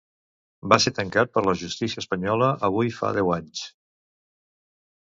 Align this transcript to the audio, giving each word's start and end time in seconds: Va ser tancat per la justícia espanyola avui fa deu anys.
Va 0.71 0.79
ser 0.85 0.93
tancat 0.99 1.31
per 1.35 1.43
la 1.49 1.55
justícia 1.61 2.03
espanyola 2.05 2.49
avui 2.71 2.93
fa 2.99 3.15
deu 3.21 3.33
anys. 3.39 3.67